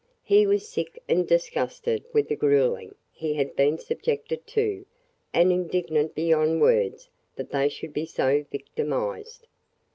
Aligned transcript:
He 0.23 0.47
was 0.47 0.67
sick 0.67 0.99
and 1.07 1.27
disgusted 1.27 2.03
with 2.11 2.27
the 2.27 2.35
grueling 2.35 2.95
he 3.11 3.35
had 3.35 3.55
been 3.55 3.77
subjected 3.77 4.47
to 4.47 4.83
and 5.31 5.51
indignant 5.51 6.15
beyond 6.15 6.59
words 6.59 7.07
that 7.35 7.51
they 7.51 7.69
should 7.69 7.93
be 7.93 8.07
so 8.07 8.43
victimized. 8.51 9.45